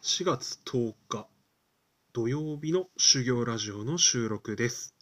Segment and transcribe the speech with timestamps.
[0.00, 1.26] 4月10日
[2.12, 4.94] 土曜日の修行ラジオの収録です。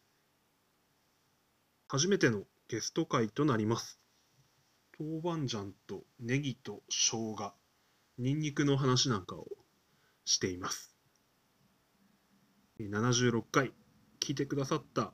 [1.86, 4.00] 初めてのゲスト会となります。
[4.98, 7.52] 豆板醤とネギと生姜、
[8.16, 9.46] ニンニクの話なんかを
[10.24, 10.96] しています。
[12.80, 13.74] 76回
[14.18, 15.12] 聞いてくださった、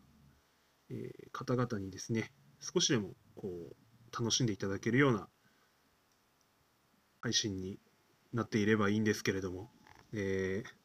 [1.32, 5.28] 方々にですね、少しでもこう楽しんでいただけるような
[7.20, 7.80] 配信に
[8.32, 9.70] なっていればいいんですけれども、
[10.12, 10.82] えー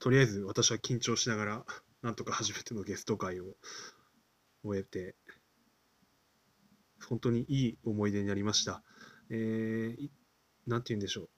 [0.00, 1.66] とりあえず私は緊張しながら、
[2.02, 3.56] なんとか初めてのゲスト会を
[4.62, 5.16] 終えて、
[7.08, 8.82] 本当にいい思い出になりました。
[9.30, 10.08] えー
[10.66, 11.28] なんて言うんでしょう。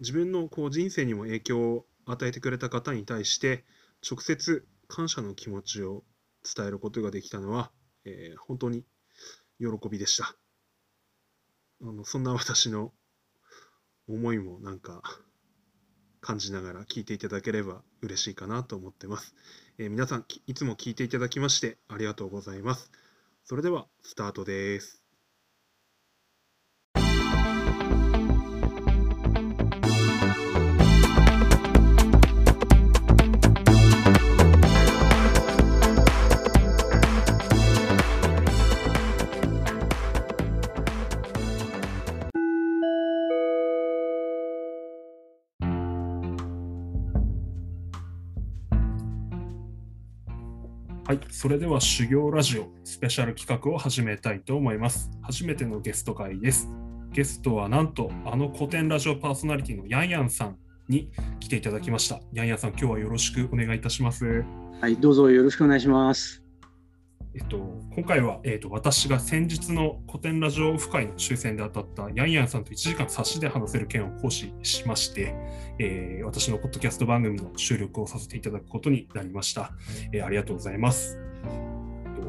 [0.00, 3.64] 自分のこう人生にも影響を与えてくれた方に対して、
[4.08, 6.04] 直接感謝の気持ちを
[6.56, 7.70] 伝えることができたのは、
[8.04, 8.84] えー本当に
[9.58, 10.34] 喜びでした。
[11.82, 12.92] あのそんな私の
[14.08, 15.02] 思いもなんか
[16.20, 19.34] 感じながら聞いていただければ嬉しいかなと思ってます。
[19.78, 22.90] えー皆さんいつも聞いていただきましてありがとうございます。
[23.44, 25.05] それではスタートです。
[51.38, 55.10] それでは修行ラジオスペシャル企画を始めたいと思います。
[55.20, 56.66] 初めてのゲスト会です。
[57.12, 60.56] ゲストはなんとあの古典ラジオパーソナリティのヤンヤンさん
[60.88, 62.22] に来ていただきました。
[62.32, 64.46] ヤンヤンさん、今日はよろしくお願いいたします。
[64.80, 66.45] はい、どうぞよろしくお願いします。
[67.36, 67.58] えっと、
[67.94, 75.34] 今回は、えっと、私が先日の古典ラジオオフ会の抽選で当たったヤンヤンさんと1時間差しで話せる件を行使しまして、
[75.78, 79.72] えー私のポッドキャスト番組の収録をさせていただくことになりました。
[80.12, 81.18] えーありがとうございます。
[81.44, 82.22] えっ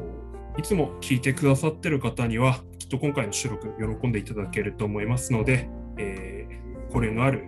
[0.55, 7.45] といつも聞いてくださってる方には、きっと今回の収録喜んでいただけると思いますので、えー、これのある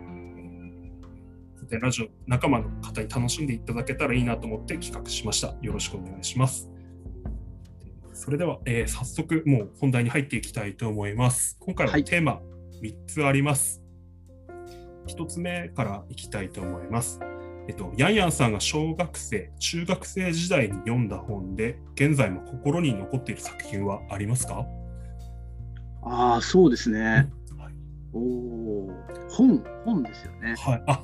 [1.57, 5.55] 古典ラジオ仲間の方に楽しんでいただけたらいいなと思って企画しました。
[5.61, 6.69] よろしくお願いします。
[8.19, 11.55] それでは、えー早速もう本題に入っていきたいと思います。
[11.61, 12.41] 今回ははいテーマ
[12.83, 13.81] 3つあります。
[15.07, 17.21] 1つ目からいきたいと思います。
[17.69, 24.65] えっと、ヤンヤンさんが小学生、中学生時代に読んだ本で、現在も心に残っている作品はありますか？
[26.03, 26.99] ああ、そうですね。
[26.99, 27.27] はい
[28.11, 28.89] おお、
[29.29, 30.55] 本、本ですよね。
[30.57, 30.83] はい。
[30.87, 31.03] あ、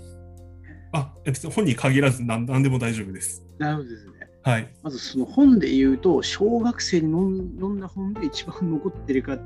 [0.92, 3.42] あ、別に本に限らず何何でも大丈夫です。
[3.58, 4.15] なるほどですね。
[4.46, 4.68] はい。
[4.84, 9.40] まずその本で言うと、小学生に読んだ本で一番残ってるか、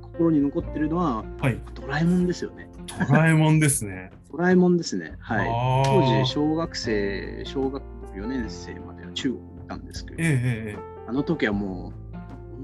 [0.00, 1.60] 心に残ってるのは、はい。
[1.74, 2.70] ドラえもんですよね。
[3.06, 4.10] ドラえもんですね。
[4.32, 5.14] ドラえもんですね。
[5.18, 5.48] はい。
[5.84, 12.16] 当時、小学生、小学校4年生までは中国にいたんですけど、えあの時はもう、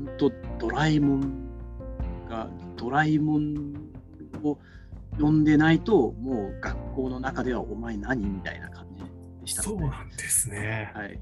[0.06, 1.20] 本当ドラえもん
[2.26, 2.48] が、
[2.78, 3.74] ドラえもん
[4.42, 4.58] を
[5.16, 8.81] 読んでないと、もう学校の中ではお前何みたいな感じ
[9.52, 10.90] したそうなんですね。
[10.94, 11.20] はい、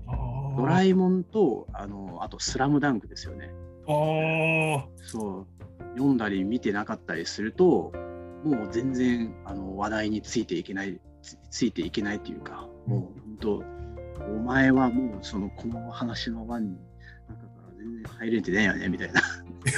[0.57, 3.51] ドラえもんと、あのあとスラムダンクですよね。
[3.87, 5.47] あーそう、
[5.95, 7.93] 読んだり見てなかったりすると、
[8.45, 13.65] もう全然あの話題についていけない、つついていけないというか、もう本当、
[14.27, 16.77] お前はもうそのこの話の輪に
[17.29, 19.21] 中から全然入れてないよねみたいな。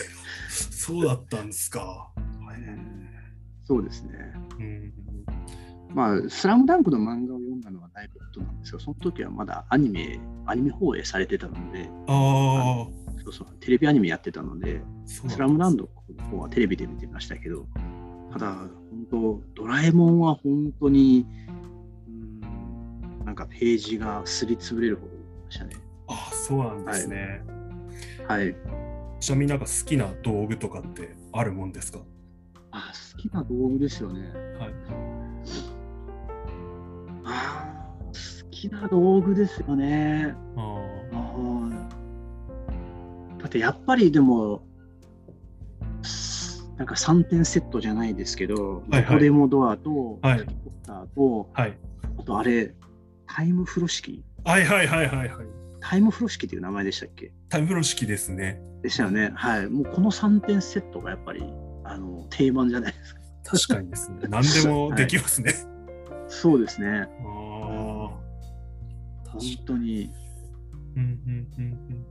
[0.50, 2.12] そうだったんですか。
[3.64, 4.12] そうですね。
[4.58, 5.01] うん
[5.94, 8.80] まあ、スラムダンクの漫画を読んだのはだいぶ後なんですよ。
[8.80, 17.66] その時はまだアニメ、アニメ放映されてたので、ああ、そうそう、テレビアニメやってたので、そうスラムダンクの方はテレビで見てましたけど、
[18.32, 18.70] ただ、本
[19.10, 21.26] 当、ドラえもんは本当に、
[22.08, 22.10] う
[23.22, 25.16] ん、なんかページがすりつぶれるほどで
[25.50, 25.76] したね。
[26.08, 27.42] あそうなんですね。
[28.26, 28.54] はい。
[29.20, 32.00] ちなみになんか好きな道具とかってあるもんですか？
[32.70, 34.20] あ、好きな道具ですよね。
[34.58, 34.74] はい。
[38.68, 40.34] きな道具ですよね。
[40.56, 41.72] ああー
[43.40, 44.62] だってやっぱりでも、
[46.76, 51.78] なんか3点セットじゃないですけど、はいはいどこでもドアと、はいハリーポッターと、あはい。
[52.18, 52.74] あとあれ、
[53.26, 55.30] タイム風呂敷はいはいはいはいはい。
[55.80, 57.32] タイム風呂敷っていう名前でしたっけ？
[57.48, 58.60] タイム風呂敷ですね。
[58.82, 59.32] でしたよね。
[59.34, 59.66] はい。
[59.68, 61.42] もうこの3点セットがやっぱり
[61.84, 63.20] あの定番じゃないですか。
[63.44, 64.18] 確かにですね。
[64.28, 65.52] 何でもできますね。
[66.28, 67.08] そうですね。
[69.32, 70.10] 本当に、
[70.96, 72.06] うんうんうん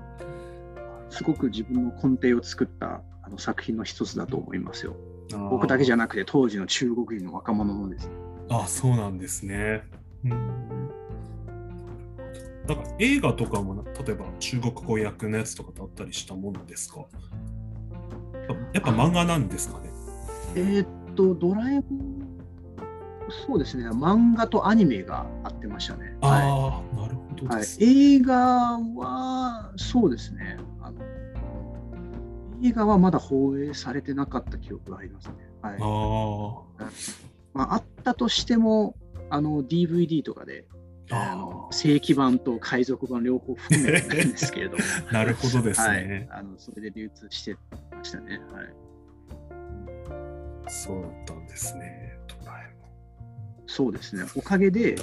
[1.09, 4.95] すごく自分の根底を作ったあの作品の一つだと思いますよ。
[5.33, 5.49] うん。
[5.49, 5.95] 僕だけじゃ。
[5.95, 8.13] ゃなくて、当時の中国人の若者もですね。
[8.49, 9.83] あそうなんですね。
[10.23, 10.61] うん
[12.67, 17.05] だから映画とかもな例えば中国語訳のやつとかだったりしたものですか？
[18.71, 19.89] やっぱ漫画なんですかね？
[20.55, 22.20] えーっと、ドラえもん、
[23.31, 26.15] そうですね、漫画とアニメがあってましたね。
[26.21, 28.35] はああ、なるほどいはい映画
[28.95, 30.99] は、そうですねあの。
[32.63, 35.33] 映画はまだ放映されてなかった記憶がありますね。
[35.61, 36.91] はいあ
[37.53, 38.95] まあ、あったとしても、
[39.29, 40.65] あの DVD とかで、
[41.09, 47.57] ああの正規版と海賊版両方含めてなんですけれども、あ、 なるほどですはいね。、あのそれで流通して
[47.91, 48.39] ましたね。
[48.51, 48.67] はい、
[50.67, 52.10] そうだったんですね。
[53.71, 54.95] そうですね、おかげで。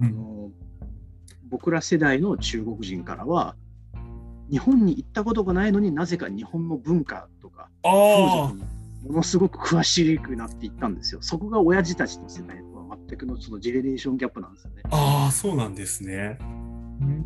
[0.00, 0.34] うんあの
[1.50, 3.54] 僕ら世代の中国人からは、
[4.50, 8.64] 日本に行ったことがないのになぜか日本の文化とか風あ俗に
[9.08, 11.20] ものすごく詳しくなっていったんですよ。
[11.22, 14.82] そこが親父たちの世代とは全くのそのジェネレーションギャップなんですよね。
[14.90, 16.38] あ、ああ、そうなんですね。
[16.40, 17.24] うん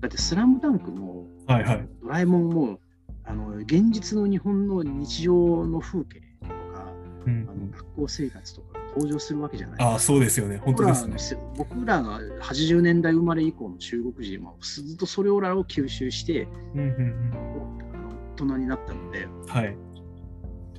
[0.00, 1.88] だって「スラムダンクもはいはい。
[2.00, 2.80] ドラえもんも
[3.24, 6.92] あの現実の日本の日常の風景とか
[7.26, 10.56] うんあの学校生活とかが登場するわけじゃないああ、そうですよね。
[10.56, 11.40] 本当ですね。
[11.56, 19.76] 僕らが80年代生まれ以降の中国人はずっとそれをらを吸収してうんうんあの大人になったのでうんはい。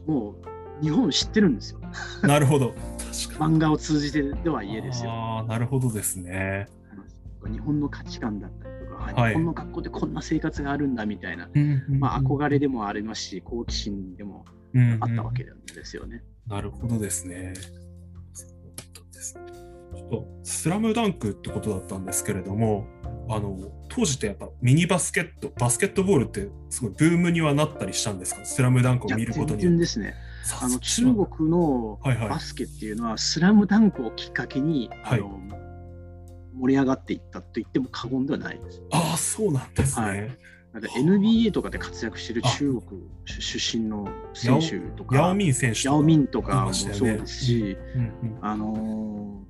[0.08, 0.36] も
[0.80, 1.82] う日本知ってるんですよ
[2.24, 2.74] なるほど。
[2.98, 3.56] 確かに。
[3.56, 6.68] 漫画を通じてでは家ですよああ、なるほどですね。
[7.52, 11.50] 日本の価値観だったりとか、はい日本の学校でこんな生活があるんだみたいな、
[11.88, 14.44] まあ、憧れでもありますし好奇心でも
[14.74, 16.24] れあったわけなんですよね。
[16.48, 17.54] なるほどですね。
[19.34, 22.88] ちょっと、スラムダンクってことだったんですけれども、
[23.30, 23.58] あの、
[23.90, 28.46] 当時ってやっぱミニバスケット、バスケットボールってすごいブームにはなったりしたんですか？
[28.46, 29.68] スラムダンクを見ること全によって。
[29.70, 30.14] 然ですね。
[30.44, 35.40] さあの中国のバスケっていうのは、スラムダンクをきっかけに、はいあの
[36.60, 38.82] 盛り上がっていったと言っても過言ではないです。
[38.92, 40.08] ああ、そうなんですね。
[40.08, 40.38] はい
[40.80, 45.96] NBA とかで活躍してる中国出身の選手とか、ヤオミン選手とか。
[45.96, 48.38] ヤオミンとかいもそうですし、うんうん。
[48.42, 49.48] あのー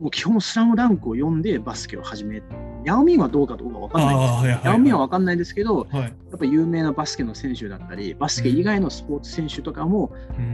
[0.00, 2.42] もう基本スラムダンクを読んでバスケを始め
[2.84, 4.40] ヤオミンはどうかどうかわかんない。
[4.40, 4.66] んです。
[4.66, 6.02] ヤオミンはわかんないですけど、はい。
[6.02, 10.12] やっぱ有名なバスケの選手だったり、バスケ以外のスポーツ選手とかも、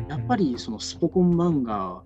[0.08, 2.02] やっぱり、りそのスポコン漫画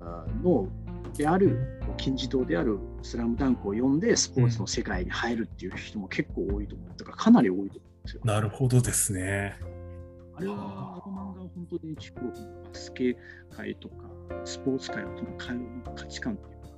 [0.00, 0.68] あの
[1.16, 6.88] である、金字塔であるスラムダンクを読んで、スポーツの世界に入るっていう人も結構多いと思う。
[6.96, 8.20] だからかなり多いと思うんですよ。
[8.24, 9.56] なるほどですね。
[10.36, 13.16] あれは、あの漫画は本当に中国のバスケ
[13.56, 13.94] 界とか、
[14.44, 15.10] スポーツ界の
[15.94, 16.68] 価値観っていうか、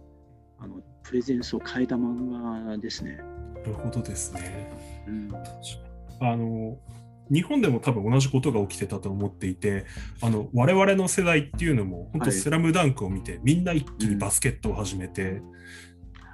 [0.61, 3.19] あのプレゼンスを変えた漫画ですね。
[3.57, 4.71] なるほどですね。
[5.07, 5.31] うん、
[6.21, 6.79] あの
[7.31, 9.87] 日本でも多分同じことが起きてたと思っていて
[10.21, 15.43] あの我々の世代っていうのも本当はいスラムダンクを見て、みんな一気にバスケットを始めて、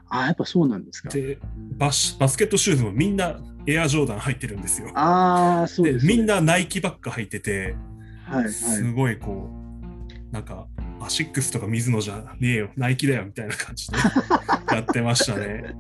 [0.09, 1.09] ああ、やっぱそうなんですか。
[1.11, 1.39] で
[1.77, 4.91] バスバスケットシューズもみんなエアジョーダン入ってるんですよ。
[4.95, 6.07] ああ、そうでです。
[6.07, 7.77] みんなナイキばっか履いてて、
[8.25, 10.67] はいはいすごいこうなんか
[11.01, 13.97] アシックスとか水野じゃねえよナイキだよみたいな感じで
[14.73, 15.75] やってましたね。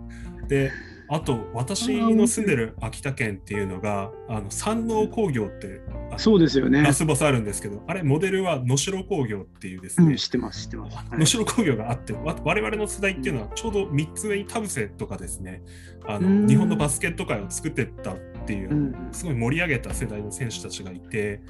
[0.49, 0.71] で
[1.08, 5.81] あと私の住んでる秋田県っていうのがあの山王工業って
[6.17, 6.93] そうですよねラ。
[6.93, 10.97] スボスあるんですけどあれモデルは能代工業っていうですね、うん、知ってます、知ってます。
[10.97, 15.62] はい能代工業があってわ我々の世代っていうのはちょうど3つ上に田臥とかですね
[16.07, 18.16] あのうん日本のバスケット界を作ってったっ
[18.47, 21.40] ていう、うんすごい盛り上げた世代の選手たちがいて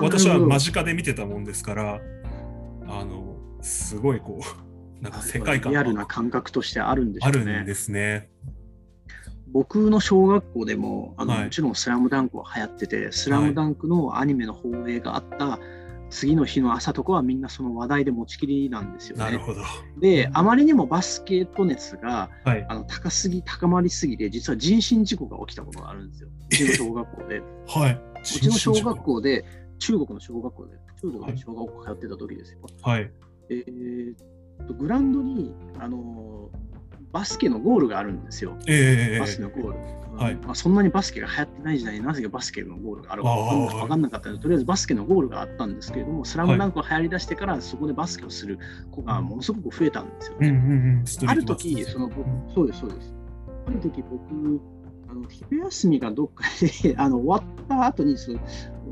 [0.00, 2.00] 私は間近で見てたもんですから
[2.88, 7.38] あのすごいこうなんか世界観リアルな感覚としてあるんでしょあうね。
[7.44, 8.28] るんですね。
[9.52, 15.58] 僕の小学校でもあの、はいもちろん「スラムダンクは流行ってて「スラムダンクのアニメの放映があった
[16.12, 19.24] 次の日の朝とかはみんなその話題で持ちきりなんですよね。
[19.24, 19.62] なるほど。
[19.98, 22.66] であまりにもバスケット熱がはい。
[22.68, 26.28] あの高すぎ高まりすぎて実は人身事故が起きたことがあるんですよ。
[26.50, 27.38] うちの小学校で。
[27.38, 28.00] うはい。
[28.20, 29.44] うちの小学校で
[29.78, 32.58] 中国の小学校で中国の小学校通ってた時ですよ。
[32.82, 33.10] はい。
[33.48, 34.14] えー
[34.64, 36.50] っとグラウンドにあの
[37.12, 38.56] バスケのゴールがあるんですよ。
[38.66, 40.02] ええバスケのゴール。
[40.16, 48.58] はいまあ、そんなにバスケが流行ってない時代になぜかバスケのゴールがあるか分かんなかんなかったので、とりあえずバスケのゴールがあったんですけれども、スラムダンクが流行りだしてから、そこでバスケをする
[48.90, 50.52] 子がものすごく増えたんですようんうん
[51.04, 51.04] ね。
[51.22, 51.28] うん。
[51.30, 53.14] ある時、その僕そうです、そうです。
[53.66, 54.60] ある時僕、
[55.08, 56.44] あの昼休みがどっか
[56.82, 58.40] であの終わった後にその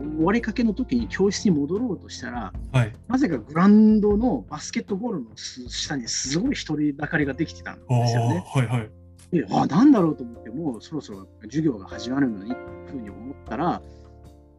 [0.00, 2.92] 終わりかけの時に教室に戻ろうとしたら、はい。
[3.09, 8.45] なぜかグラウンドのバスケットゴールの下にすごい一人だかりができてたんですよね。
[8.47, 8.90] はいはい。
[9.30, 13.80] で、あ、なんだろうと思って、もうそろそろ授業が始まるのにっていうふうに思ったら、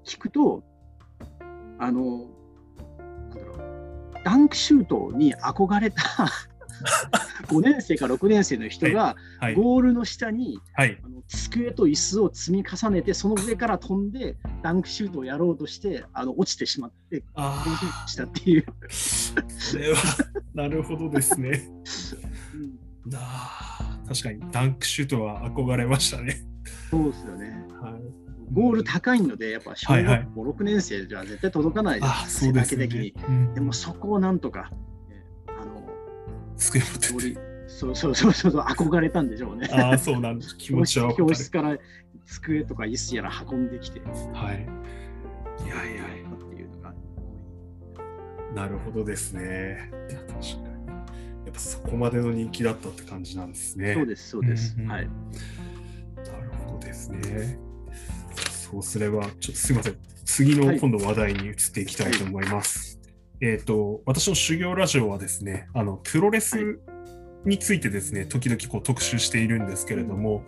[0.05, 0.63] 聞くと、
[1.77, 2.27] あの、
[2.97, 6.03] なんだろう、ダンクシュートに憧れた
[7.47, 9.55] 5年生か6年生の人がはい。
[9.55, 10.99] ゴールの下にはい。
[11.03, 18.73] あの机と椅子を積み重ねてその上から飛んでダンクシュートをやろうとしてあの落ちてしまってあしたっていう、あ、
[19.57, 19.97] それは、
[20.53, 21.69] なるほどですね。
[22.55, 26.45] うんあー確かに、ダンクシュートは憧れましたね。
[26.89, 27.65] そうですよね。
[27.81, 28.01] はい。
[28.53, 33.27] ゴール高いので、やっぱ小はいはい学校6年生じゃ絶対届かないです、あそうですね背丈的に。。
[33.27, 34.71] うんでもそこをなんとか、
[36.61, 37.51] 机持ってて。
[37.67, 39.67] そうそうそうそう憧れたんでしょうね。
[39.71, 40.55] ああ、そうなんです。
[40.57, 41.77] 気持ちは教室から
[42.27, 44.67] 机とか椅子やら運んできて、はい。
[45.65, 46.29] いやいやいや。
[46.29, 46.93] っていうのが。
[48.53, 49.89] なるほどですね。
[50.09, 50.87] 確かに。
[51.45, 53.95] やっぱそこまでの人気だったって感じなんですね。
[53.95, 54.75] そうです、そうです。
[54.77, 55.07] うんうんはい。
[55.07, 57.57] なるほどですね。
[58.71, 59.97] そうすれば、ちょっとすみません。
[60.23, 62.90] 次のはい今度話題に移っていきたいと思います。
[63.41, 66.79] えっ、と、私の修行ラジオはですね、あの、プロレス
[67.43, 70.45] についてですね、時々こう特集しているんですけれども、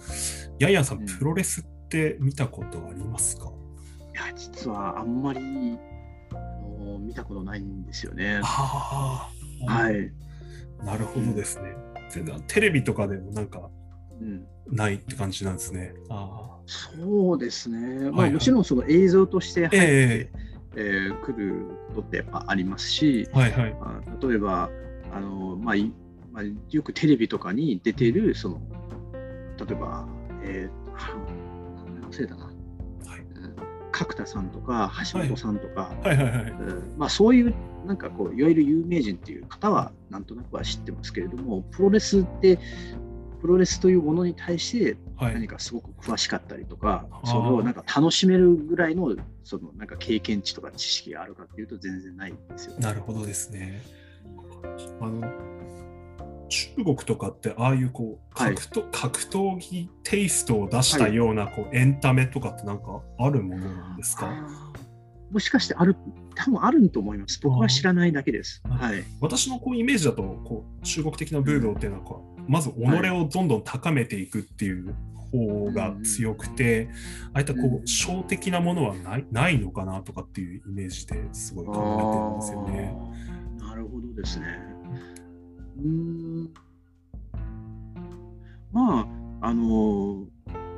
[0.60, 3.52] ヤンヤンさん、うんプロレスって見たことありますか、
[4.14, 6.36] いや、実はあんまりあ
[6.84, 8.42] の見たことないんですよね。
[8.44, 9.30] あ
[9.68, 10.12] あ、はい。
[10.84, 11.76] なるほどですね。
[12.10, 13.70] 全然テレビとかでもなんか
[14.22, 15.94] うん、ないって感じなんですね。
[16.10, 17.78] あそうですね。
[17.80, 20.32] まあ、はいはいもちろんその映像として入って、え
[20.76, 23.74] えー来ることってやっぱありますし、あ、はいはい。
[23.74, 24.70] まあ、例えば
[25.12, 25.92] あの、まあい
[26.32, 28.62] まあ、よくテレビとかに出てるその
[29.58, 30.08] 例えば、
[30.42, 33.56] えー、忘れたな、はいうん
[33.92, 36.50] 角田さんとか橋本さんとか、はいはいはい。
[36.50, 37.54] うんまあ、そういう
[37.86, 42.58] なんかこういわゆる有名人っていう方はなんとなくは知ってますけれどもプロレスって
[43.44, 52.80] プロレスというものに対してはい何かすごく詳しかったりとか、あーそれをなんか楽しめるぐらいのそのなんか経験値とか知識があるかっていうと全然ないんですよね。
[52.80, 53.82] なるほどですね。
[55.02, 55.30] あの
[56.48, 64.32] 中国とかってああいうこうはい格闘,、格闘技テイストを出したようなこうエンタメとかってなんかあるものなんですか？
[65.32, 65.98] もしかしてある、
[66.36, 67.42] 多分あると思います。
[67.44, 68.62] 僕は知らないだけです。
[68.70, 69.04] はい。
[69.20, 72.76] 私のこうイメージだとこう中国的なブードっていうのはこうまず己
[73.12, 74.96] をどんどん高めていくっていう
[75.32, 76.90] 方が強くて、
[77.34, 82.96] ああいったこうんう小的なものはないないのかなとかっていうイメージですごい考えてるんですよね。
[83.60, 84.46] なるほどですね。
[85.80, 86.54] うーん。
[88.72, 89.08] ま
[89.42, 90.26] あ、あの、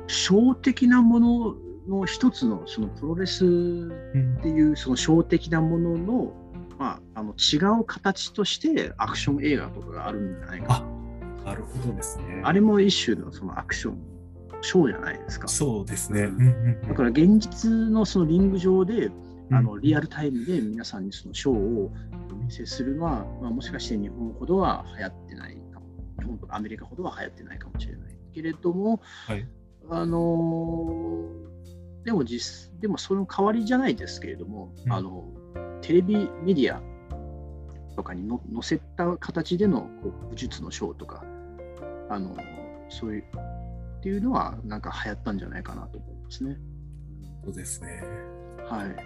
[0.06, 1.56] 小的なもの
[1.88, 6.32] の一つのそのプロレスうんっていうその小的なものの,、
[6.78, 10.95] まあ、あの違う形としてアクション映画とかがあるんじゃないかあ
[11.46, 12.42] なるほどですね。
[12.44, 13.98] あれも一種のそのアクション
[14.62, 15.46] ショーじゃないですか。
[15.46, 16.28] そうですね。
[16.88, 19.10] だから現実のそのリング上で
[19.52, 21.92] あのうんリアルタイムで皆さんにそのショーを
[22.32, 25.86] お見せするのは、まあ、もしかして日本ほどは流行ってないかも
[26.18, 29.48] 日本とかアメリカほどは流行ってないかもしれないけれども、はい
[29.88, 31.46] あのー
[32.04, 35.24] でも実でもその代わりじゃないですけれども、うんあの
[35.82, 36.80] テレビメディア
[37.96, 41.24] とかにの載せた形でのこう武術のショーとか
[42.08, 42.36] あの
[42.88, 43.24] そういう
[43.98, 46.56] っていうのはなんか流行ったんじゃないかなと思いますね。
[47.44, 48.02] そうですね。
[48.68, 48.96] はい。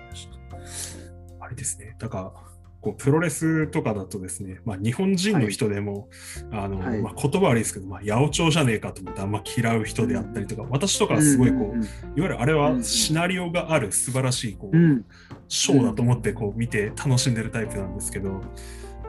[1.40, 1.96] あれですね。
[1.98, 2.32] だから、
[2.80, 6.08] こうプロレスとかだとですね、まあ、日本人の人でも、
[6.50, 15.04] あのはいまあ、言葉悪いですけど、まあ、八百長じゃねえかと思ってあんま嫌う人であったりとか、私とかはすごいこう、うんいわゆるあれはうんうんシナリオがある素晴らしいこう、うんうん
[15.52, 18.40] ショーだと思ってこう見て楽しんでるタイプなんですけど、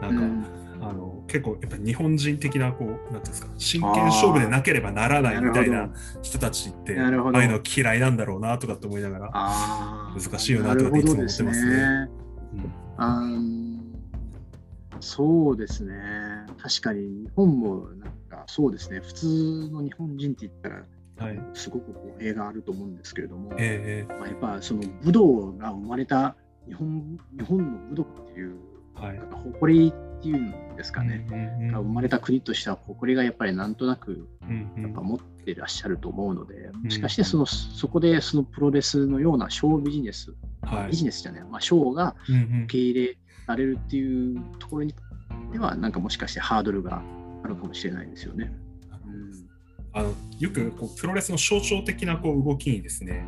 [0.02, 5.90] なんか、うんあの結構やっぱ日本人的なこうなんていうんですか真剣勝負でなければならないみたいな
[6.22, 7.22] 人たちってああいう
[7.52, 9.32] の嫌いなんだろうなとかって思いながら、
[10.20, 12.10] 難しいよなとかっていつも思ってますね
[15.02, 15.96] そうですね。
[16.62, 19.00] 確かに日本もなんかそうですね。
[19.00, 20.86] 普通の日本人って言ったら
[21.18, 21.40] はい。
[21.54, 24.14] すごくこう映画あると思うんですけれども、ええ。
[24.14, 26.36] まあ、やっぱその武道が生まれた
[26.68, 28.56] 日本日本の武道っていう
[29.02, 29.20] はい。
[29.54, 31.26] 誇りっていうんですかね。
[31.30, 34.84] うんうんうんが生まれた国としては誇りがやっぱりなんとなくうんうん。
[34.84, 40.92] やっぱ持ってらっしゃると思うので、もしかしてそのそこでそのプロレスのようなショービジネス、はい。
[40.92, 42.64] ビジネスじゃない、まあ、ショーがうんうん。
[42.64, 43.18] 受け入れ
[43.48, 44.94] られるっていうところに
[45.52, 47.02] では、なんかもしかしてハードルが
[47.44, 48.52] あるかもしれないですよね。
[49.06, 49.32] うん。
[49.94, 53.26] あのよくこうプロレスの象徴的なこう動きにですね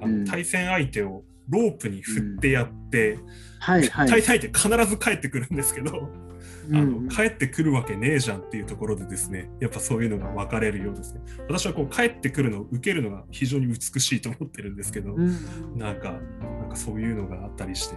[0.00, 0.24] あの、うん。
[0.24, 3.18] 対戦相手をロープに振ってやって、
[3.58, 4.08] はいはい。
[4.08, 6.28] 対戦相手必ず帰ってくるんですけど、うん
[6.70, 11.22] あの帰ってくるわけねえじゃんっていうところでですねやっぱそういうのが分かれるようですね。
[11.48, 15.78] 私はこう帰ってくるのを受けるのが非常に美しいと思ってるんですけど、うん。
[15.78, 16.12] なんか
[16.60, 17.96] なんかそういうのがあったりして、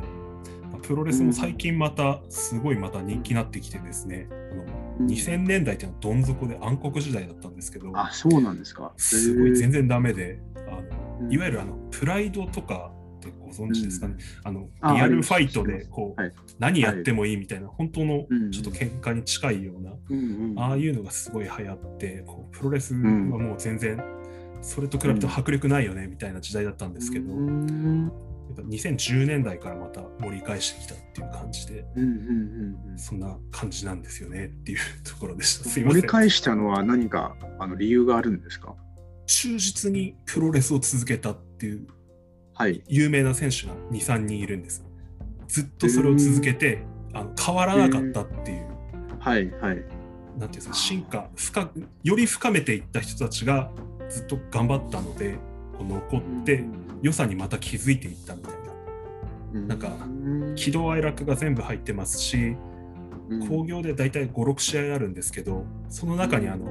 [0.72, 8.94] まあプロレスも最近またすごいまた人気になってきてですね、あの2000年代っていうのはどん底で暗黒時代だったんですけど、あ、そうなんですか。
[8.96, 11.34] すごい全然ダメで、あのうん。
[11.34, 12.94] いわゆるあのプライドとか
[13.30, 16.34] ってご存知ですかね、あのあリアルファイトでこう、はい。
[16.60, 24.04] 何やってもいいみたいな、本当のうんちょっと喧嘩に近いような、ああいうのがすごい流行って、こうプロレスはもう全然、
[24.62, 28.12] それと比べて迫力ないよねみたいな時代だったんですけど、うん。
[28.48, 31.86] やっぱ2010年代からまた盛り返してきたっていう感じで、
[32.98, 35.70] そんな感じなんですよねっていうところでした。
[35.70, 36.02] すいません。
[36.02, 38.76] 盛り返したのは何かあの理由があるんですか？
[39.26, 42.01] 忠実にプロレスを続けたっていうはい。
[42.88, 44.84] 有名な選手が2、3人いるんです。
[45.48, 48.68] ずっとそれを続けて、あの変わらなかったっていう、
[49.20, 49.76] はいはい。
[49.76, 53.72] なんていうんですか、進化深く、より深めていった人たちが
[54.10, 55.34] ずっと頑張ったので、
[55.78, 56.64] こう残って、
[57.02, 58.62] 良さにまた気づいていったみたいな。
[59.68, 60.18] なんかう
[60.52, 66.66] ん喜怒哀楽が全部入ってますし、うん興行で大体5、6試合あるんですけど、その中にあの、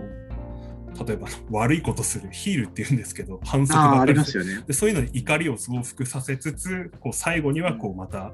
[1.06, 4.62] 例えば悪いことするヒールっていうんですけど、反則ばっかりすよね。
[4.66, 8.32] でそういうのに怒りを増幅させつつ、こう最後にはこうまた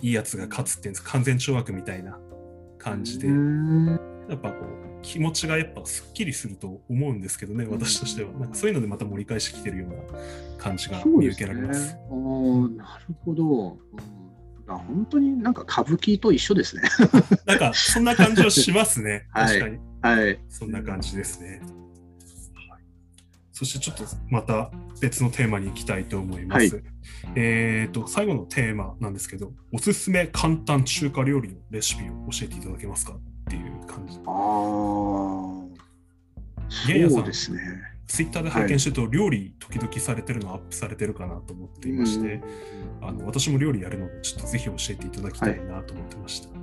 [0.00, 2.18] いいやつが勝つっていうんです完全懲悪みたいな
[2.78, 8.32] 感じで、うんやっぱこう気持ちがやっぱすっきりすると思うんですけどね、私としては。
[8.32, 9.96] なんかそういうのでまた盛り返してきてるような
[10.58, 11.94] 感じが見受けられます。
[11.94, 12.00] ね。
[12.10, 13.78] おーなるほど。
[14.66, 16.82] 本当になんか歌舞伎と一緒ですね。
[17.46, 19.26] なんかそんな感じはしますね。
[19.32, 19.78] はい確かに。
[20.02, 20.38] はい。
[20.48, 21.62] そんな感じですね。
[23.58, 26.76] はいそしてちょっとまた別のテーマに行きたいと思います。
[26.76, 26.82] は
[27.34, 34.16] えっ、と、最後のテーマなんですけど、おすすめ簡単中華料理のレシピを教えていただけますかっていう感じ。
[34.18, 34.30] ああ。
[37.10, 37.60] そうですね。
[38.06, 42.40] ツイッターで拝見してると、料理時々されてるのアップされてるかなと思っていまして、
[43.02, 46.57] あの私も料理やるので、ちょっとぜひ教えていただきたいなと思ってました。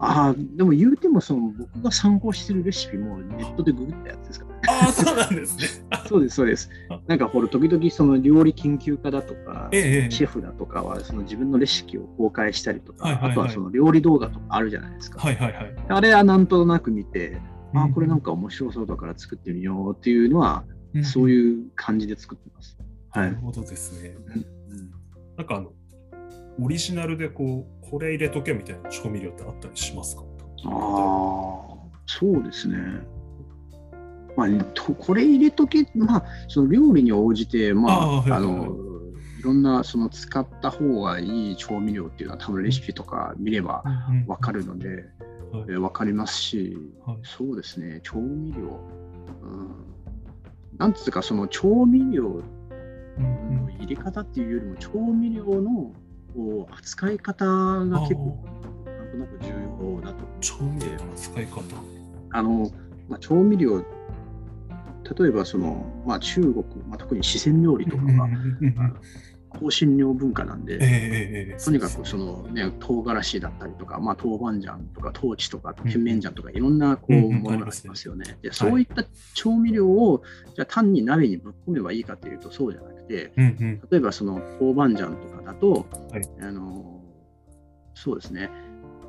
[0.00, 4.60] ああ、でも言うてもその僕が参考してるレシピもネットでググったやつですからね。
[4.68, 5.86] ああ、そうなんですね。
[6.08, 6.70] そうです、そうです。
[7.08, 15.20] なんかほら、時々その料理研究家だとか、ええええシェフだとかはその自分のレシピを公開したりとか、はいはいはいあとはその料理動画とかあるじゃないですか。
[15.20, 15.74] はいはいはい。
[15.88, 17.40] あれはなんとなく見て、
[17.74, 22.78] あうんこれなんか面白そうだから作ってみようっていうのは、うんそういう感じで作ってます。
[23.10, 23.36] はないる。
[23.36, 24.16] ほどですね。
[25.36, 25.72] なんかあの、
[26.60, 30.22] オリジナルでこう、これ入れとけみたいな調味料ってあったりしますか？
[30.64, 30.70] ああ、
[32.06, 32.76] そうですね。
[34.36, 38.76] まあ、とこれ入れとけ、まあ、その料理に応じて、まあ、あいの、
[39.40, 43.84] いろんなその使った方がいい調味料っていうのは多分レシピとか見れば
[44.26, 45.04] わかるので、はい。
[45.68, 47.18] えーわかりますし、はい。
[47.22, 48.80] そうですね、調味料。
[49.42, 49.70] うん、
[50.76, 52.42] なんつうか、その調味料
[53.18, 53.56] うん。
[53.56, 55.92] の入れ方っていうよりも、調味料の
[56.34, 58.44] こう扱い方が結構、
[58.86, 59.48] なんとなく重
[59.94, 60.24] 要だと。
[60.40, 61.62] 調味料の使い方。
[62.30, 62.70] あの、
[63.08, 68.96] まあ、調味料、例えばその、まあ、中国、まあ、特に四川料理とかはうんうんうんうん
[69.58, 78.38] 香辛料文化なんで、ええええとにかくその、ね、唐辛子だったりとか、まあ、豆板醤とか、トーチとか、甜麺醤とか、いろんなこうものがありますねますよね。
[78.42, 80.22] でそういった調味料を、
[80.54, 87.02] じゃあ単に鍋にぶっ込めばいいかというと、そうじゃなくて、うんうん例えばその豆板醤とかだと、はいあの
[87.94, 88.48] そうですね、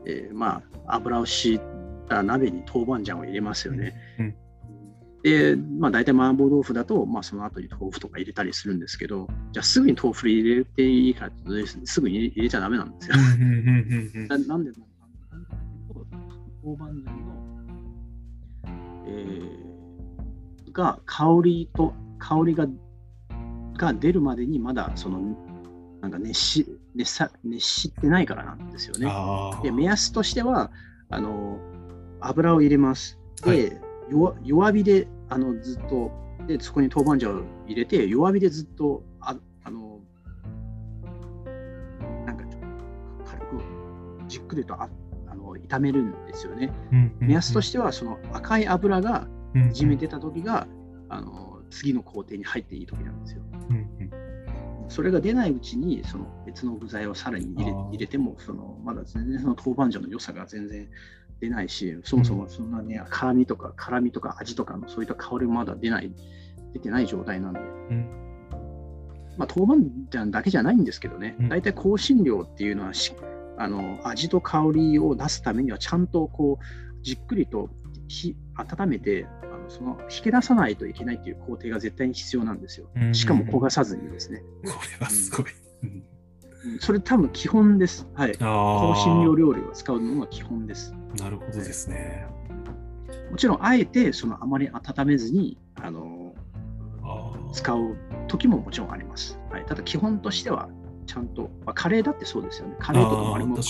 [0.08, 1.60] えーまあ、油を敷い
[2.08, 3.96] た鍋に豆板醤を入れますよね。
[4.20, 4.36] うん
[5.24, 13.16] で、まあ、大体麻婆豆腐だと、まあ、その後に豆腐とか入れたりするんですけど、じゃあすぐに豆腐入れていいかっていうとすぐに入れちゃダメなんですよ。
[14.28, 15.56] ななんでなんか
[15.94, 16.06] と
[16.64, 17.40] 豆板醤の、
[19.08, 19.70] えー
[20.72, 22.68] が香りと香りが
[23.78, 25.36] が出るまでにまだその
[26.02, 29.12] なんか熱し熱さ熱してないからなんですよね。
[29.64, 30.72] で目安としては
[31.10, 31.60] あの
[32.22, 33.18] 油を入れます。
[33.44, 36.12] で、はい弱弱火であのずっと
[36.48, 40.00] でそこに豆板醤を入れて弱火でずっとああの
[42.26, 43.62] なんかちょっと軽く
[44.28, 44.90] じっくりとあ
[45.28, 46.72] あの炒めるんですよね。
[47.20, 50.68] 目安としてはその赤い油がてじめ出た時が
[51.10, 53.42] あの次の工程に入っていい時なんですよ。
[54.88, 60.90] それが出ないうちにその別の具材をさらに入れ入れてもそのまだ全然その豆板醤の良さが全然
[61.40, 66.12] 出ないしそもそもそんなね辛みとか辛みとか味とかのそういった香りもまだ出ない
[66.74, 67.60] 出てない状態なんで、
[69.38, 71.36] まあ、豆板醤だけじゃないんですけどね。
[71.40, 71.50] うん。
[71.50, 73.14] 大体香辛料っていうのはし
[73.58, 77.70] あの味と香りを出すためにはちゃんとこうじっくりと
[78.08, 82.90] 火温めてあのその引き出さないといけないっていう工程が絶対に必要なんですよ。
[83.14, 84.44] しかも焦がさずにですね。
[84.66, 85.46] これはすごい。
[85.84, 86.19] うんうん
[86.80, 88.08] それ多分基本です。
[88.14, 88.36] はい。
[88.40, 90.94] あ香辛料料理を使うのが基本です。
[91.20, 92.28] あ、なるほどですね。
[93.32, 96.34] もちろん、あえてそのあまり温めずにあの
[97.54, 97.96] 使う
[98.28, 99.40] 時ももちろんあります。
[99.52, 100.70] はい、ただ基本としては、
[101.06, 102.76] ちゃんと、まあ、カレーだってそうですよね。
[102.80, 103.64] カレーとかもあれも香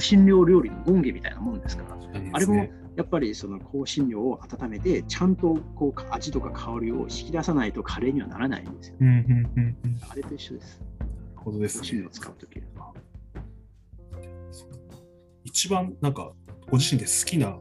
[0.00, 1.96] 辛料料理の権下みたいなもんですから、
[2.32, 8.96] あれもやっぱりその香辛料を温めて、ちゃんとこう味とか香りを引き出さないとカレーにはならないんですよ。
[9.00, 9.96] うんうんうんうん。
[9.98, 10.82] なあれと一緒です。
[11.44, 12.10] るほどですね香辛料を。
[12.10, 12.92] 使うときは。
[15.44, 16.32] 一番なんか
[16.70, 17.58] ご自身で好きな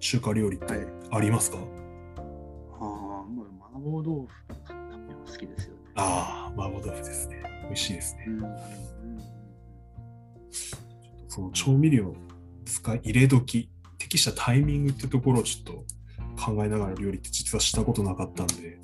[0.00, 5.80] 中華料理ってはいありますか、ああ、もう麻婆豆腐好きですよね。
[5.96, 7.42] ああ、麻婆豆腐ですね。
[7.64, 8.24] 美味しいですね。
[8.28, 8.84] うんうん
[11.28, 12.14] その調味料
[12.64, 15.84] 使い入れ時、適したタイミングってところをちょっと
[16.40, 18.78] 考えながら料理って実はしたことなかったんで、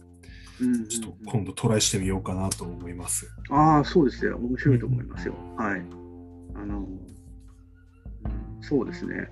[0.61, 3.31] うんうんちょっと今度トライしてみようかなと思います。
[3.51, 4.35] ああ、そうですね。
[4.35, 5.35] 面白いと思いますよ。
[5.57, 5.83] はい。
[6.55, 7.01] あの、うん
[8.63, 9.31] そうですね。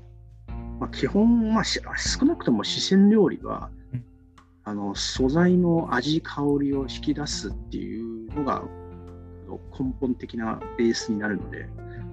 [0.80, 4.04] まあ、基本、まあ、し少なくとも四川料理はうん、
[4.64, 8.62] あの素材の味、香りを引き出すっていうのが
[9.78, 11.68] 根本的なベースになるので、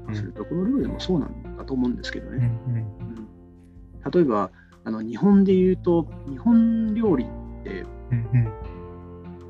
[0.08, 2.52] うんそれどこの料理もそうなんだと思うんですけどうんね。
[2.68, 4.52] うん例えば
[4.86, 7.28] あの、日本で言うと、日本料理っ
[7.64, 7.86] て、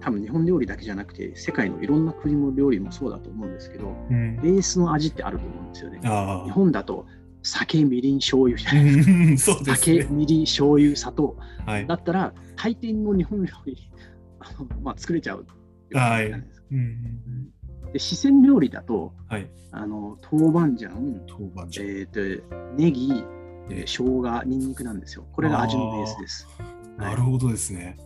[0.06, 6.00] 多分日本料理だけじゃなくて、世界のいろんな国の料理もそうだと思うんですけど、うんうんベースの味ってあると思うんですよね。
[6.04, 7.08] あ日本だと
[7.42, 9.12] 酒、みりん、醤油じゃあ、ないですか。
[9.12, 10.08] うん そうです酒、ね。
[10.12, 11.36] みりん、醤油、砂糖。
[11.66, 11.96] はいだ。
[11.96, 13.92] ったら、大抵の日本料理
[14.40, 16.68] あの、まあ、作れちゃうっていうことじゃないですか。
[16.72, 19.50] うんうんうんで四川料理だと、はい。
[19.72, 21.88] あの豆板醤、豆板醤。
[21.88, 23.24] えー、とネギ、
[23.70, 25.26] えー生姜、ニンニクなんですよ。
[25.32, 26.48] これが味のベースです。
[26.60, 27.98] はいなるほどですね。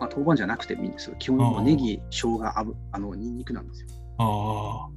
[0.00, 1.16] まあ、豆板醤なくてもいいんですよ。
[1.18, 3.88] 基本はネギ、生姜、あぶあのニンニクなんですよ。
[4.18, 4.90] ああ、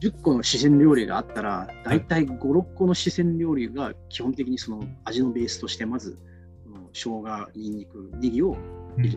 [0.00, 6.18] 10個の四川料理があったら、大体5、6個の四川料理が基本的にその味のベースとして、まず、
[6.92, 8.56] 生姜、ニンニク、ネギを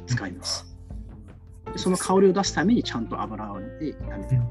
[0.05, 0.77] 使います。
[1.71, 4.47] でその香りを出すためにちゃんと油を入れて炒めて、うん炒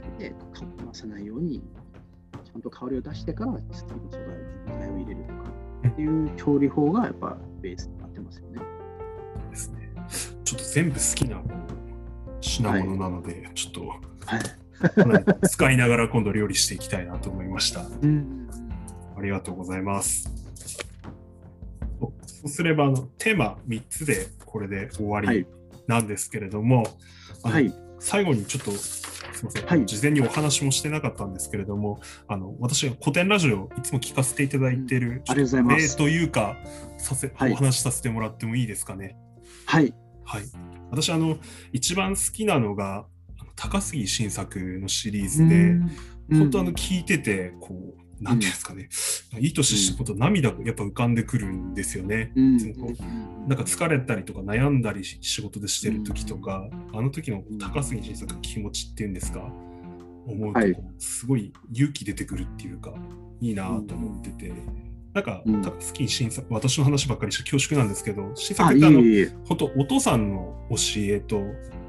[0.00, 1.62] めて、かき回さないように、
[2.44, 4.16] ちゃんと香りを出してから次の素
[4.78, 5.50] 材を入れるとか
[5.88, 8.75] っていう調理法がやっぱベースになってますよね。
[10.46, 11.42] ちょっと全部好きな
[12.40, 13.96] 品物なので、ちょっとは
[15.40, 15.48] い。
[15.48, 17.80] 使いながら今度料理していきたいなと思いました。
[17.80, 18.48] うん
[19.18, 20.30] ありがとうございます。
[22.00, 25.46] おそうすればあのテーマ3つでこれで終わりはい
[25.88, 26.86] なんですけれども、
[27.42, 27.72] はい。
[27.98, 29.02] 最後にちょっとす
[29.42, 36.56] みません、はい事前にお話もしてなかったんですけれども、あの私が古典ラジオをいつも聞かせていただいている、う例というか
[36.98, 39.16] させ、はいお話しさせてもらってもいいですかね？
[39.64, 39.94] はい。
[40.26, 40.44] はい、
[40.90, 41.38] 私あの
[41.72, 43.06] 一番好きなのが
[43.54, 45.78] 高杉晋作のシリーズで、
[46.36, 48.88] 本当あの聞いててこうなんていうんですかね、
[49.40, 52.32] いい年してこと涙がやっぱ浮かんでくるんですよね。
[52.34, 52.56] うん。
[53.46, 59.40] なんか疲れたりとか悩んだりし仕事でしてる時とか、あの時の高杉晋作の気持ちっていうんですか、
[60.26, 60.60] 思うと
[60.98, 62.94] すごい勇気出てくるっていうか、
[63.40, 64.52] いいなと思ってて、
[65.16, 65.62] なんかうん。
[65.62, 69.46] 高杉晋作、私の話ばっかりして恐縮なんですけど、晋あ、い作ってあの。
[69.46, 71.42] 本当お父さんの教えと、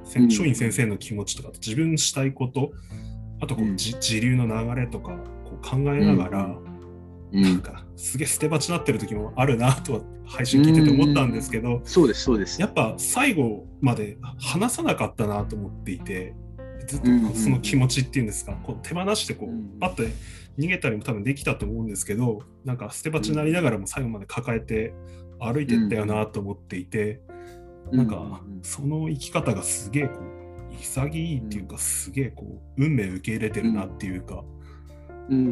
[0.06, 0.26] せうん。
[0.28, 2.72] ん松陰先生の気持ちとか、自分したいこと、
[3.42, 3.78] あとこう、うん。
[3.78, 6.68] じ時流の流れとかこう考えながら、うん
[7.30, 12.62] なんかすげえ捨て鉢になってる時もあるなとは配信聞いてて思ったんですけど、そうです、そうです。
[12.62, 16.34] やっぱ最後まで話さなかったなと思っていて、
[16.88, 19.60] ずっとうんうんその気持ちっていうんですか、こう手放してこうん。
[19.76, 20.04] う、パッと
[20.58, 24.94] 逃げたりも多分できたと思うんですけど、なんか捨て鉢になりながらも最後まで抱えて
[25.40, 27.22] 歩いてったよなと思っていて、
[27.92, 34.44] なんかその生き方がすげえこう潔いっていうか、すげえこう運命受け入れてるなっていうか、
[35.30, 35.50] うん、う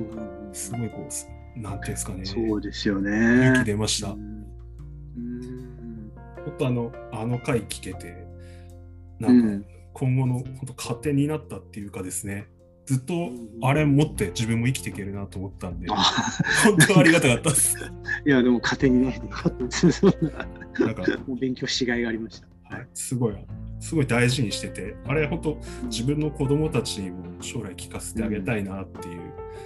[0.49, 3.11] んすごいこう、なんていうんですかね、そうですよね。
[3.47, 4.09] 勇気出ました。
[4.09, 4.45] うん
[5.17, 6.11] うん
[6.45, 6.57] ほん。
[6.57, 8.25] とあの、あの回聞けて、
[9.19, 9.61] なうん。
[9.61, 12.47] か今後の本当糧になったっていうかですね、
[12.85, 15.95] ずっとんあれ持って自分も生きていけるなと思ったんで、あ
[16.63, 17.77] 本当ありがたかったです。
[18.25, 20.03] いや、でも糧になってよかったです。
[20.79, 22.75] なんか、もう勉強しがいがありました。
[22.75, 23.35] はい、すごい、
[23.79, 29.21] すごい大事にしてて、あれ本当自分の子供たちにも将来聞かせてあげたいなっていう、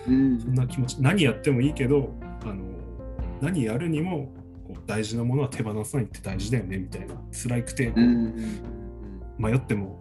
[0.08, 2.63] うんそんな気持ち、何やってもいいけど、あの
[3.41, 4.32] 何やるにも
[4.65, 7.91] こう大事なものは手放さないって大事だよねみたいな、辛くて
[9.38, 9.99] 迷っても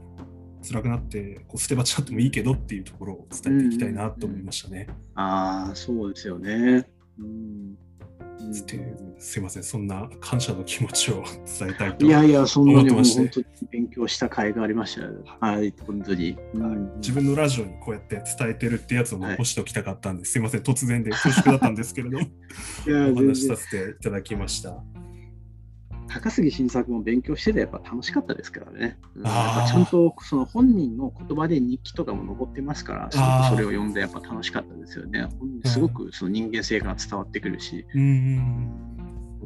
[0.63, 4.89] 辛くなってこう捨て鉢あってもいいけどっていうところを伝えていきたいなと思いましたね。
[5.15, 6.89] ああ、そうですよね。
[7.19, 7.89] うん
[9.19, 11.25] すいません、そんな感謝の気持ちを
[11.59, 15.13] 伝えたいといやいや、そんなにも本当に勉強した甲斐がありましたよ。
[15.41, 16.39] はい、本当に。
[16.55, 22.25] うん自分のラジオにこうやって伝えてるってやつを残しておきたかったんで、すいません、突然で恐縮だったんですけれども、
[22.87, 23.57] いや、お話しさ。
[23.57, 24.83] せていただきました。
[26.09, 28.99] 高杉晋作も勉強しててやっぱ楽しかったですからね。
[29.15, 35.29] うんやっぱちゃんとその本人の言葉で日記とかも残ってますから、それを読んでやっぱ楽しかったですよね。
[35.65, 38.98] すごくその人間性が伝わってくるし、うん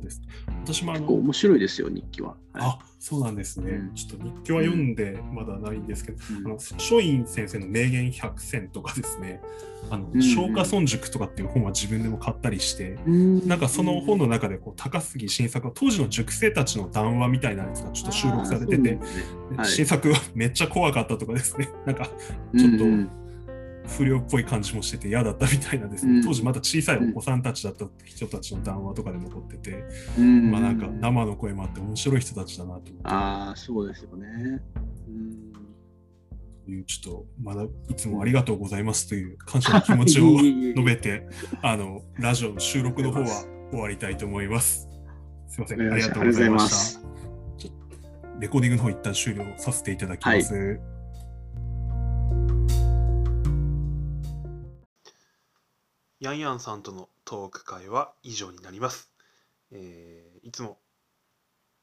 [0.02, 0.22] です。
[0.64, 2.30] 私もあの、結構面白いですよ、日記は。
[2.30, 2.38] はい。
[2.62, 3.70] あそうなんですね。
[3.72, 3.94] うん。
[3.94, 6.46] ちょっと日記は読んでまだないんですけど、うん。
[6.46, 9.40] あの書院先生の名言百選とかですね、
[9.90, 19.00] あの、うん松下村塾とかっていう本は自分でも買ったりして、うんなんかその本の中でこう高杉晋作の当時の塾生たちの談話みたいなやつがちょっと収録されてて、ね。
[19.56, 19.66] はい。
[19.66, 22.04] 新作はめっちゃ怖かったとかですね、なんか
[22.56, 23.21] ちょっとうんうん
[23.86, 29.84] 不良っぽい感じもしてて嫌だったみたいなですね、うん当時まだ小さいお子さんたちだった人たちの談話とかで残ってて、
[30.18, 33.00] うんまあなんか生の声もあって面白い人たちだなと思って。
[33.04, 34.62] ああ、そうですよね。
[35.08, 35.52] うん
[36.68, 41.26] いうちょっとまだいつもありがとうございますという感謝の気持ちを 述べて、
[41.60, 44.88] あのラジオの収録の方は終わりたいと思います。
[45.48, 47.00] すいません、ありがとうございました。
[48.38, 50.80] レコーディングの方一旦終了させていただきます。
[56.22, 59.10] ヤンヤンさんとのトーク会は以上になります。
[59.72, 60.78] えーいつも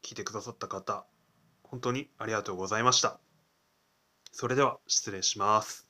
[0.02, 1.06] 聞いてくださった方、
[1.62, 3.20] 本当にありがとうございました。
[4.32, 5.89] それでは失礼します。